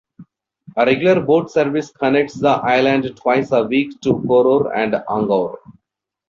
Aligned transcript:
A 0.77 0.83
regular 0.83 1.21
boat 1.21 1.51
service 1.51 1.91
connects 1.91 2.33
the 2.33 2.47
island 2.49 3.15
twice 3.15 3.51
a 3.51 3.61
week 3.65 4.01
to 4.01 4.13
Koror 4.15 4.71
and 4.75 4.93
Angaur. 4.93 5.57